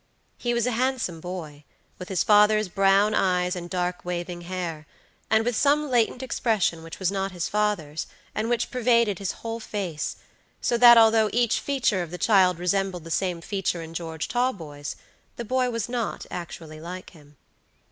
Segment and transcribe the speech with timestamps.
[0.39, 1.63] He was a handsome boy,
[1.99, 4.87] with his father's brown eyes and dark waving hair,
[5.29, 9.59] and with some latent expression which was not his father's and which pervaded his whole
[9.59, 10.15] face,
[10.59, 14.95] so that although each feature of the child resembled the same feature in George Talboys,
[15.35, 17.37] the boy was not actually like him.